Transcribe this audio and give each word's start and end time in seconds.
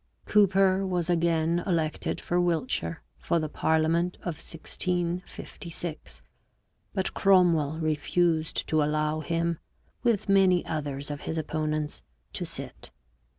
Cooper 0.25 0.83
was 0.83 1.11
again 1.11 1.61
elected 1.67 2.19
for 2.19 2.41
Wiltshire 2.41 3.03
for 3.19 3.37
the 3.37 3.47
parliament 3.47 4.15
of 4.21 4.37
1656, 4.41 6.23
but 6.91 7.13
Cromwell 7.13 7.77
refused 7.77 8.67
to 8.69 8.81
allow 8.81 9.19
him, 9.19 9.59
with 10.01 10.27
many 10.27 10.65
others 10.65 11.11
of 11.11 11.21
his 11.21 11.37
opponents, 11.37 12.01
to 12.33 12.47
sit. 12.47 12.89